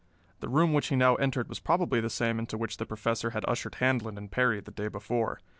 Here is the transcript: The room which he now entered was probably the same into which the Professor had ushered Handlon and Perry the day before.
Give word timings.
The 0.39 0.49
room 0.49 0.73
which 0.73 0.87
he 0.87 0.95
now 0.95 1.13
entered 1.17 1.47
was 1.47 1.59
probably 1.59 2.01
the 2.01 2.09
same 2.09 2.39
into 2.39 2.57
which 2.57 2.77
the 2.77 2.87
Professor 2.87 3.29
had 3.37 3.45
ushered 3.47 3.75
Handlon 3.75 4.17
and 4.17 4.31
Perry 4.31 4.59
the 4.59 4.71
day 4.71 4.87
before. 4.87 5.37